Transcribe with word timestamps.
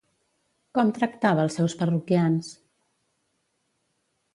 Com 0.77 0.93
tractava 0.99 1.45
els 1.49 1.59
seus 1.61 1.77
parroquians? 1.83 2.51